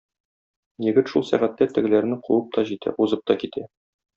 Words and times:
Егет 0.85 1.11
шул 1.11 1.25
сәгатьтә 1.31 1.67
тегеләрне 1.75 2.19
куып 2.29 2.51
та 2.57 2.67
җитә, 2.71 2.99
узып 3.07 3.25
та 3.33 3.41
китә. 3.45 3.69